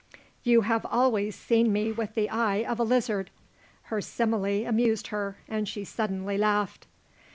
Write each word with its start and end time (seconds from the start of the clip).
"You 0.41 0.61
have 0.61 0.83
always 0.87 1.35
seen 1.35 1.71
me 1.71 1.91
with 1.91 2.15
the 2.15 2.27
eye 2.27 2.63
of 2.65 2.79
a 2.79 2.83
lizard." 2.83 3.29
Her 3.83 4.01
simile 4.01 4.65
amused 4.65 5.09
her 5.09 5.37
and 5.47 5.69
she 5.69 5.83
suddenly 5.83 6.39
laughed. 6.39 6.87